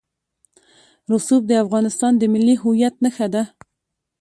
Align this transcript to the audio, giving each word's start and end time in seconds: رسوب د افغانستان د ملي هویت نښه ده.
رسوب 1.11 1.41
د 1.47 1.51
افغانستان 1.63 2.11
د 2.17 2.23
ملي 2.33 2.55
هویت 2.63 2.95
نښه 3.03 3.27
ده. 3.33 3.43